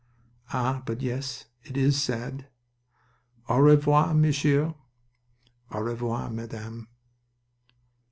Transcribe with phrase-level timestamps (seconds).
[0.51, 1.45] "Ah, but yes.
[1.61, 2.47] It is sad!
[3.47, 4.73] Au revoir, Monsieur."
[5.69, 6.87] "Au revoir, Madame."